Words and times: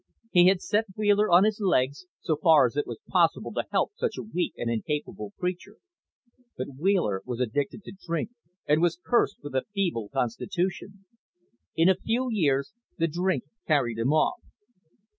He 0.31 0.47
had 0.47 0.63
set 0.63 0.85
Wheeler 0.95 1.29
on 1.29 1.43
his 1.43 1.59
legs, 1.59 2.07
so 2.21 2.35
far 2.35 2.65
as 2.65 2.75
it 2.75 2.87
was 2.87 2.97
possible 3.09 3.53
to 3.53 3.67
help 3.71 3.91
such 3.95 4.17
a 4.17 4.23
weak 4.23 4.53
and 4.57 4.67
incapable 4.67 5.31
creature. 5.37 5.75
But 6.57 6.75
Wheeler 6.79 7.21
was 7.23 7.39
addicted 7.39 7.83
to 7.83 7.95
drink 8.07 8.31
and 8.67 8.81
was 8.81 8.97
cursed 9.05 9.43
with 9.43 9.53
a 9.53 9.65
feeble 9.75 10.09
constitution. 10.09 11.05
In 11.75 11.87
a 11.87 11.93
few 12.03 12.29
years, 12.31 12.73
the 12.97 13.07
drink 13.07 13.43
carried 13.67 13.99
him 13.99 14.11
off. 14.11 14.41